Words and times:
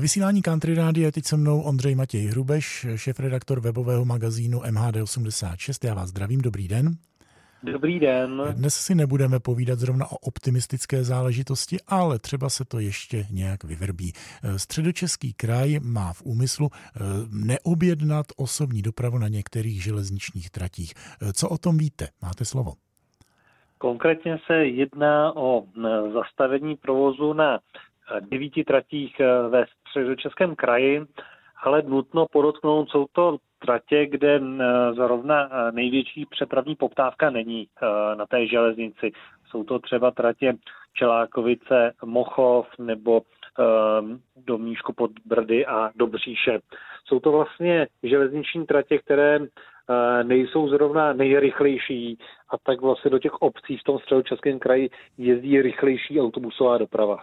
Ve 0.00 0.02
vysílání 0.02 0.42
Country 0.42 0.74
Radio 0.74 1.04
je 1.04 1.12
teď 1.12 1.24
se 1.24 1.36
mnou 1.36 1.60
Ondřej 1.60 1.94
Matěj 1.94 2.26
Hrubeš, 2.26 2.86
šéf-redaktor 2.96 3.60
webového 3.60 4.04
magazínu 4.04 4.58
MHD86. 4.58 5.88
Já 5.88 5.94
vás 5.94 6.08
zdravím, 6.08 6.40
dobrý 6.40 6.68
den. 6.68 6.90
Dobrý 7.62 8.00
den. 8.00 8.42
Dnes 8.52 8.74
si 8.74 8.94
nebudeme 8.94 9.40
povídat 9.40 9.78
zrovna 9.78 10.06
o 10.06 10.16
optimistické 10.16 11.04
záležitosti, 11.04 11.76
ale 11.88 12.18
třeba 12.18 12.48
se 12.48 12.64
to 12.64 12.78
ještě 12.78 13.26
nějak 13.30 13.64
vyvrbí. 13.64 14.12
Středočeský 14.56 15.32
kraj 15.32 15.80
má 15.82 16.12
v 16.12 16.22
úmyslu 16.22 16.68
eh, 16.72 17.00
neobjednat 17.46 18.26
osobní 18.36 18.82
dopravu 18.82 19.18
na 19.18 19.28
některých 19.28 19.84
železničních 19.84 20.50
tratích. 20.50 20.94
Co 21.32 21.48
o 21.48 21.58
tom 21.58 21.78
víte? 21.78 22.08
Máte 22.22 22.44
slovo. 22.44 22.72
Konkrétně 23.78 24.38
se 24.46 24.54
jedná 24.54 25.36
o 25.36 25.62
eh, 25.62 26.10
zastavení 26.12 26.76
provozu 26.76 27.32
na 27.32 27.58
devíti 28.20 28.64
tratích 28.64 29.20
ve 29.48 29.64
středočeském 29.80 30.56
kraji, 30.56 31.02
ale 31.62 31.82
nutno 31.82 32.26
podotknout, 32.32 32.90
jsou 32.90 33.06
to 33.12 33.36
tratě, 33.58 34.06
kde 34.06 34.40
zrovna 34.92 35.48
největší 35.70 36.26
přepravní 36.26 36.76
poptávka 36.76 37.30
není 37.30 37.66
na 38.14 38.26
té 38.26 38.46
železnici. 38.46 39.12
Jsou 39.50 39.64
to 39.64 39.78
třeba 39.78 40.10
tratě 40.10 40.56
Čelákovice, 40.94 41.92
Mochov 42.04 42.66
nebo 42.78 43.22
do 44.36 44.58
Míšku 44.58 44.92
pod 44.92 45.10
Brdy 45.24 45.66
a 45.66 45.90
do 45.94 46.06
Bříše. 46.06 46.60
Jsou 47.04 47.20
to 47.20 47.32
vlastně 47.32 47.86
železniční 48.02 48.66
tratě, 48.66 48.98
které 48.98 49.38
nejsou 50.22 50.68
zrovna 50.68 51.12
nejrychlejší 51.12 52.18
a 52.50 52.58
tak 52.58 52.80
vlastně 52.80 53.10
do 53.10 53.18
těch 53.18 53.42
obcí 53.42 53.76
v 53.76 53.82
tom 53.82 53.98
středočeském 53.98 54.58
kraji 54.58 54.90
jezdí 55.18 55.62
rychlejší 55.62 56.20
autobusová 56.20 56.78
doprava. 56.78 57.18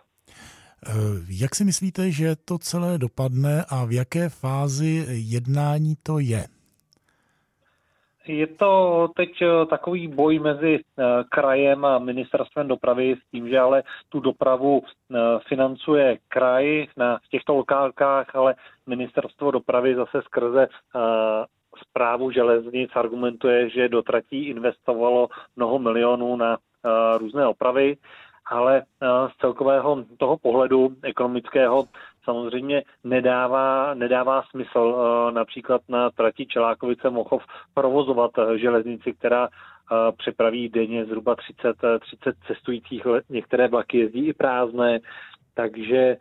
Eh, 0.86 0.91
jak 1.30 1.55
si 1.55 1.63
myslíte, 1.66 2.12
že 2.12 2.36
to 2.36 2.58
celé 2.58 2.98
dopadne 2.98 3.66
a 3.70 3.86
v 3.86 3.91
jaké 3.91 4.30
fázi 4.30 5.05
jednání 5.09 5.95
to 6.03 6.20
je? 6.20 6.44
Je 8.28 8.47
to 8.47 9.08
teď 9.16 9.42
eh, 9.42 9.66
takový 9.66 10.08
boj 10.08 10.39
mezi 10.39 10.80
eh, 10.80 11.03
krajem 11.30 11.86
a 11.86 12.00
ministerstvem 12.00 12.67
dopravy 12.67 13.16
s 13.16 13.31
tím, 13.31 13.50
že 13.50 13.59
ale 13.59 13.83
tu 14.09 14.20
dopravu 14.20 14.81
financuje 15.48 16.17
kraj 16.28 16.88
na 16.98 17.20
těchto 17.31 17.55
lokálkách, 17.55 18.36
ale 18.36 18.55
ministerstvo 18.88 19.52
dopravy 19.52 19.95
zase 19.95 20.22
skrze 20.22 20.67
zprávu 21.89 22.31
železnic 22.31 22.89
argumentuje, 22.95 23.70
že 23.70 23.89
do 23.89 24.02
tratí 24.02 24.44
investovalo 24.50 25.28
mnoho 25.55 25.80
milionů 25.80 26.36
na 26.36 26.58
různé 27.17 27.48
opravy 27.48 27.98
ale 28.50 28.81
eh, 28.81 29.08
z 29.34 29.38
celkového 29.42 30.06
toho 30.17 30.38
pohledu 30.38 30.90
ekonomického 31.03 31.86
samozřejmě 32.23 32.84
nedává, 33.04 33.94
nedává 33.94 34.44
smysl 34.50 34.95
eh, 34.98 35.31
například 35.31 35.81
na 35.89 36.09
trati 36.09 36.45
Čelákovice 36.45 37.09
Mochov 37.09 37.44
provozovat 37.73 38.31
eh, 38.38 38.58
železnici, 38.58 39.14
která 39.14 39.48
přepraví 40.17 40.70
denně 40.70 41.06
zhruba 41.06 41.36
30, 41.36 41.76
30 42.00 42.36
cestujících, 42.48 43.04
některé 43.30 43.67
vlaky 43.67 43.98
jezdí 43.98 44.28
i 44.28 44.34
prázdné, 44.34 45.00
takže 45.54 46.17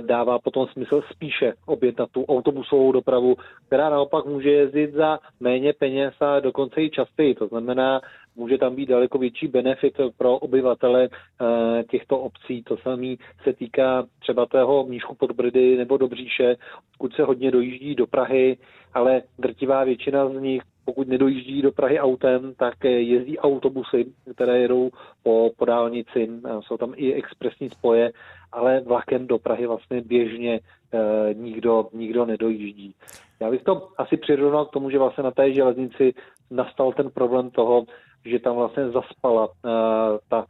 dává 0.00 0.38
potom 0.38 0.66
smysl 0.66 1.02
spíše 1.12 1.52
objednat 1.66 2.10
tu 2.10 2.24
autobusovou 2.24 2.92
dopravu, 2.92 3.36
která 3.66 3.90
naopak 3.90 4.24
může 4.24 4.50
jezdit 4.50 4.92
za 4.92 5.18
méně 5.40 5.72
peněz 5.72 6.14
a 6.20 6.40
dokonce 6.40 6.82
i 6.82 6.90
častěji. 6.90 7.34
To 7.34 7.46
znamená, 7.46 8.00
může 8.38 8.58
tam 8.58 8.74
být 8.74 8.88
daleko 8.88 9.18
větší 9.18 9.46
benefit 9.46 9.94
pro 10.16 10.38
obyvatele 10.38 11.08
eh, 11.08 11.84
těchto 11.90 12.18
obcí. 12.18 12.62
To 12.62 12.76
samé 12.76 13.14
se 13.42 13.52
týká 13.52 14.06
třeba 14.18 14.46
tého 14.46 14.86
Míšku 14.86 15.14
pod 15.14 15.32
Brdy 15.32 15.76
nebo 15.76 15.96
Dobříše, 15.96 16.56
odkud 16.90 17.12
se 17.14 17.22
hodně 17.22 17.50
dojíždí 17.50 17.94
do 17.94 18.06
Prahy, 18.06 18.56
ale 18.94 19.22
drtivá 19.38 19.84
většina 19.84 20.28
z 20.28 20.40
nich 20.40 20.62
pokud 20.88 21.08
nedojíždí 21.08 21.62
do 21.62 21.72
Prahy 21.72 22.00
autem, 22.00 22.54
tak 22.56 22.84
jezdí 22.84 23.38
autobusy, 23.38 24.06
které 24.34 24.58
jedou 24.58 24.90
po, 25.22 25.50
po 25.56 25.64
dálnici, 25.64 26.28
jsou 26.60 26.76
tam 26.76 26.92
i 26.96 27.12
expresní 27.12 27.70
spoje, 27.70 28.12
ale 28.52 28.80
vlakem 28.80 29.26
do 29.26 29.38
Prahy 29.38 29.66
vlastně 29.66 30.00
běžně 30.00 30.60
e, 30.92 31.34
nikdo, 31.34 31.88
nikdo 31.92 32.26
nedojíždí. 32.26 32.94
Já 33.40 33.50
bych 33.50 33.62
to 33.62 33.88
asi 33.98 34.16
přirovnal 34.16 34.66
k 34.66 34.70
tomu, 34.70 34.90
že 34.90 34.98
vlastně 34.98 35.24
na 35.24 35.30
té 35.30 35.52
železnici 35.52 36.14
nastal 36.50 36.92
ten 36.92 37.10
problém 37.10 37.50
toho, 37.50 37.84
že 38.24 38.38
tam 38.38 38.56
vlastně 38.56 38.90
zaspala 38.90 39.46
uh, 39.46 40.18
ta 40.28 40.46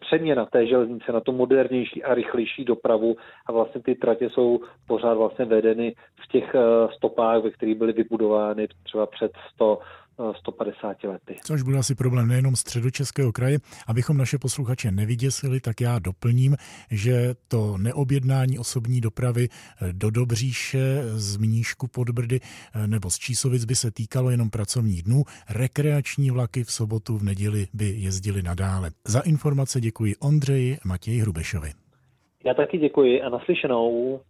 přeměna 0.00 0.46
té 0.46 0.66
železnice 0.66 1.12
na 1.12 1.20
tu 1.20 1.32
modernější 1.32 2.04
a 2.04 2.14
rychlejší 2.14 2.64
dopravu 2.64 3.16
a 3.46 3.52
vlastně 3.52 3.82
ty 3.82 3.94
tratě 3.94 4.30
jsou 4.30 4.60
pořád 4.86 5.14
vlastně 5.14 5.44
vedeny 5.44 5.94
v 6.24 6.28
těch 6.28 6.54
eh, 6.54 6.92
stopách, 6.96 7.42
ve 7.42 7.50
kterých 7.50 7.78
byly 7.78 7.92
vybudovány 7.92 8.68
třeba 8.82 9.06
před 9.06 9.32
100, 9.54 9.78
150 10.38 11.04
lety. 11.04 11.36
Což 11.44 11.62
byl 11.62 11.78
asi 11.78 11.94
problém 11.94 12.28
nejenom 12.28 12.56
středočeského 12.56 13.32
kraje. 13.32 13.58
Abychom 13.86 14.16
naše 14.16 14.38
posluchače 14.38 14.90
nevyděsili, 14.90 15.60
tak 15.60 15.80
já 15.80 15.98
doplním, 15.98 16.56
že 16.90 17.34
to 17.48 17.78
neobjednání 17.78 18.58
osobní 18.58 19.00
dopravy 19.00 19.48
eh, 19.48 19.92
do 19.92 20.10
Dobříše, 20.10 21.02
z 21.04 21.36
Mníšku 21.36 21.86
pod 21.86 22.10
Brdy 22.10 22.40
eh, 22.40 22.86
nebo 22.86 23.10
z 23.10 23.18
Čísovic 23.18 23.64
by 23.64 23.74
se 23.74 23.90
týkalo 23.90 24.30
jenom 24.30 24.50
pracovních 24.50 25.02
dnů. 25.02 25.22
Rekreační 25.50 26.30
vlaky 26.30 26.64
v 26.64 26.72
sobotu, 26.72 27.18
v 27.18 27.22
neděli 27.22 27.66
by 27.74 27.94
jezdili 27.96 28.42
nadále. 28.42 28.90
Za 29.06 29.20
informace 29.20 29.80
děkuji 29.80 30.16
Ondřeji 30.16 30.78
Matěji 30.84 31.20
Hrubešovi. 31.20 31.70
Já 32.44 32.54
taky 32.54 32.78
děkuji 32.78 33.22
a 33.22 33.28
naslyšenou. 33.28 34.20